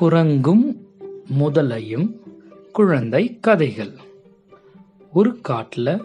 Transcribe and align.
குரங்கும் 0.00 0.76
முதலையும் 1.38 2.16
குழந்தை 2.72 3.40
கதைகள். 3.40 3.92
ஒரு 5.12 5.40
காட்டில் 5.40 6.02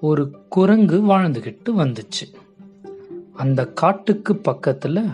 ஒரு 0.00 0.30
குரங்கு 0.48 1.00
வாழ்ந்துகிட்டு 1.02 1.68
வந்துச்சு. 1.68 2.34
அந்த 3.32 3.66
காட்டுக்கு 3.66 4.36
பக்கத்தில் 4.36 5.04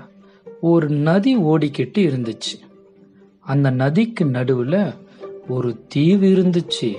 ஒரு 0.61 0.89
நதி 0.89 1.37
ஓடிக்கிட்டு 1.37 1.99
இருந்துச்சு. 1.99 2.61
அந்த 3.41 3.71
நதிக்கு 3.71 4.25
நடுவில் 4.25 4.93
ஒரு 5.49 5.85
தீவு 5.89 6.27
இருந்துச்சு. 6.27 6.95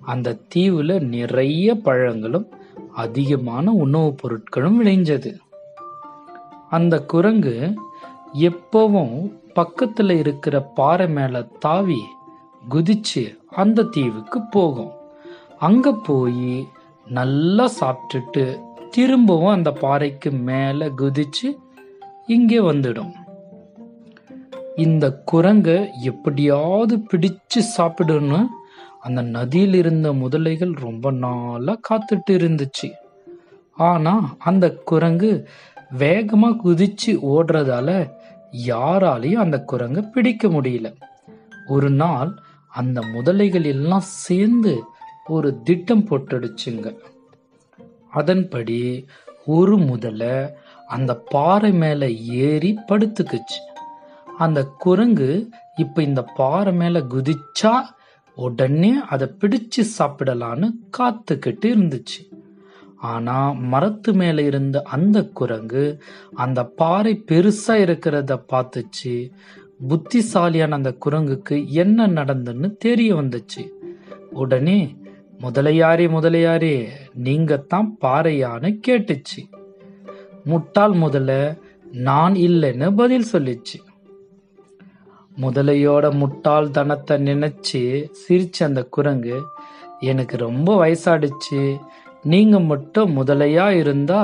அந்த 0.00 0.38
தீவில் 0.48 1.06
நிறைய 1.06 1.74
பழங்களும் 1.74 2.48
அதிகமான 2.92 3.70
உணவுப் 3.70 4.26
பொருட்களும் 4.26 4.76
விளைஞ்சது. 4.82 5.38
அந்த 6.70 6.98
குரங்கு 6.98 7.74
எப்பவும் 8.34 9.32
பக்கத்துல 9.54 10.10
இருக்கிற 10.10 10.62
பாறை 10.62 11.08
மேல 11.08 11.42
தாவி 11.42 12.02
குதிச்சு 12.70 13.38
அந்த 13.50 13.82
தீவுக்கு 13.82 14.42
போகும். 14.50 14.92
அங்க 15.58 15.92
போய் 15.92 16.68
நல்லா 17.06 17.70
சாப்பிட்டுட்டு 17.80 18.60
திரும்பவும் 18.90 19.54
அந்த 19.54 19.72
பாறைக்கு 19.72 20.30
மேல 20.30 20.88
குதிச்சு 20.88 21.58
இங்கே 22.26 22.58
வந்துடும். 22.58 23.12
இந்த 24.76 25.24
குரங்க 25.32 25.90
எப்படியாவது 26.00 26.96
பிடிச்சு 26.96 27.60
சாப்பிடுன்னு 27.78 28.46
அந்த 29.00 29.22
நதியில் 29.22 29.74
இருந்த 29.74 30.12
முதலைகள் 30.12 30.74
ரொம்ப 30.74 31.10
நாளாக 31.10 31.80
காத்துட்டு 31.88 32.30
இருந்துச்சு. 32.30 32.90
ஆனால் 33.74 34.26
அந்த 34.38 34.74
குரங்கு 34.74 35.48
வேகமாக 35.90 36.70
குதிச்சு 36.70 37.06
ஓடுறதால 37.06 38.12
யாராலையும் 38.66 39.32
அந்த 39.32 39.64
குரங்க 39.72 40.10
பிடிக்க 40.10 40.48
முடியல. 40.48 40.94
ஒரு 41.66 41.90
நாள் 41.90 42.42
அந்த 42.68 43.00
முதலைகள் 43.00 43.64
எல்லாம் 43.64 44.02
சேர்ந்து 44.02 44.82
ஒரு 45.26 45.62
திட்டம் 45.62 46.08
போட்டுடுச்சுங்க. 46.08 46.98
அதன்படி 48.10 49.06
ஒரு 49.46 49.78
முதலை 49.78 50.54
அந்த 50.86 51.16
பாறை 51.16 51.72
மேல 51.72 52.10
ஏறி 52.10 52.78
படுத்துக்குச்சு. 52.88 53.60
அந்த 54.38 54.64
குரங்கு 54.78 55.48
இப்ப 55.76 56.02
இந்த 56.02 56.22
பாறை 56.22 56.72
மேல 56.72 57.00
குதிச்சா 57.00 57.80
உடனே 58.34 58.94
அதை 59.08 59.30
பிடிச்சு 59.40 59.84
சாப்பிடலான்னு 59.98 60.70
காத்துக்கிட்டு 60.98 61.64
இருந்துச்சு. 61.64 62.33
ஆனா 63.04 63.38
மரத்து 63.52 64.12
மேல 64.12 64.42
இருந்த 64.42 64.82
அந்த 64.82 65.22
குரங்கு 65.22 65.84
அந்த 66.34 66.60
பாறை 66.64 67.12
பெருசா 67.30 67.72
இருக்கிறத 67.86 68.32
பார்த்துச்சு. 68.52 69.14
புத்திசாலியான 69.88 70.74
அந்த 70.74 70.90
குரங்குக்கு 71.06 71.56
என்ன 71.66 72.06
நடந்துன்னு 72.06 72.68
தெரிய 72.76 73.10
வந்துச்சு. 73.14 73.64
உடனே 74.30 74.78
முதலையாரே 75.40 76.06
முதலையாரே 76.16 76.76
நீங்க 77.14 77.56
தான் 77.56 77.96
பாறையான்னு 78.00 78.70
கேட்டுச்சு. 78.86 79.40
முட்டாள் 80.44 80.92
முதல 80.92 81.56
நான் 81.92 82.34
இல்லைன்னு 82.34 82.96
பதில் 82.96 83.30
சொல்லிச்சு. 83.32 83.78
முதலையோட 85.40 86.06
முட்டாள் 86.14 86.70
தனத்தை 86.70 87.16
நினைச்சு 87.22 87.82
சிரிச்ச 88.22 88.62
அந்த 88.62 88.82
குரங்கு 88.84 89.38
எனக்கு 90.00 90.36
ரொம்ப 90.36 90.70
வயசாடுச்சு. 90.76 91.60
நீங்க 92.24 92.60
மட்டும் 92.60 93.10
முதலையா 93.16 93.66
இருந்தா 93.82 94.20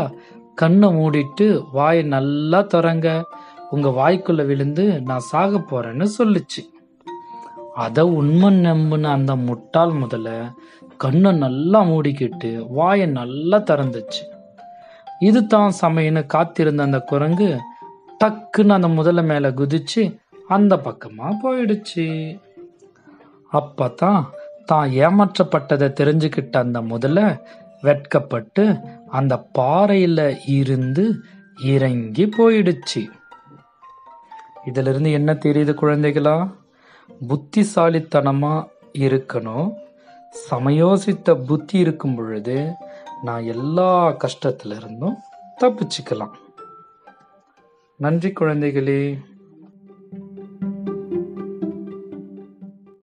கண்ணை 0.55 0.89
மூடிட்டு 0.89 1.47
வாயை 1.73 2.03
நல்லா 2.05 2.59
திறங்க. 2.75 3.09
உங்க 3.71 3.89
வாய்க்குள்ள 3.89 4.47
விழுந்து 4.47 4.85
நான் 5.01 5.29
சாக 5.31 5.59
போறேன்னு 5.59 6.07
சொல்லுச்சு. 6.19 6.63
அதை 7.75 8.05
உண்மை 8.05 8.49
நம்புன 8.61 9.03
அந்த 9.03 9.37
முட்டாள் 9.37 9.93
முதல 9.93 10.29
கண்ணை 10.97 11.33
நல்லா 11.33 11.81
மூடிக்கிட்டு 11.83 12.51
வாயை 12.69 13.07
நல்லா 13.07 13.59
திறந்துச்சு. 13.59 14.23
இது 15.21 15.47
தான் 15.47 15.73
சமையன்னு 15.81 16.23
காத்திருந்த 16.27 16.83
அந்த 16.83 17.01
குரங்கு 17.01 17.49
டக்குன்னு 18.25 18.77
அந்த 18.79 18.89
முதல 18.89 19.23
மேல 19.23 19.51
குதிச்சு 19.51 20.03
அந்த 20.49 20.77
பக்கமா 20.77 21.29
போயிடுச்சு. 21.43 22.07
அப்பதான் 23.53 24.23
தான் 24.65 24.91
ஏமாற்றப்பட்டதை 24.91 25.89
தெரிஞ்சுக்கிட்ட 26.01 26.57
அந்த 26.57 26.81
முதல 26.83 27.19
வெட்கப்பட்டு 27.81 28.79
அந்த 29.09 29.39
பாறையில் 29.39 30.39
இருந்து 30.47 31.15
இறங்கி 31.65 32.27
போயிடுச்சு. 32.27 33.11
இதிலிருந்து 34.67 35.13
என்ன 35.13 35.33
தெரியுது 35.33 35.75
குழந்தைகளா? 35.83 36.55
புத்திசாலித்தனமாக 37.29 38.69
இருக்கணும். 38.93 39.73
சமயோசித்த 40.51 41.45
புத்தி 41.45 41.79
இருக்கும் 41.79 42.15
பொழுது 42.15 42.73
நான் 43.23 43.45
எல்லா 43.45 44.17
கஷ்டத்திலிருந்தும் 44.17 45.15
தப்பிச்சுக்கலாம். 45.61 46.31
நன்றி 47.97 48.29
குழந்தைகளே. 48.29 49.29